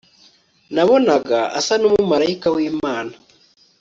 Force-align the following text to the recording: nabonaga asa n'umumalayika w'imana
nabonaga 0.75 1.39
asa 1.59 1.73
n'umumalayika 1.81 2.47
w'imana 2.55 3.13